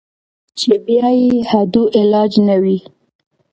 [0.59, 2.77] چې بيا ئې هډو علاج نۀ وي-